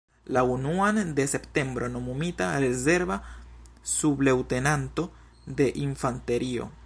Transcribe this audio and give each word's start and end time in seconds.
La 0.25 0.41
unuan 0.41 1.13
de 1.13 1.27
septembro 1.33 1.87
nomumita 1.97 2.47
rezerva 2.65 3.19
subleŭtenanto 3.93 5.11
de 5.61 5.71
infanterio. 5.89 6.71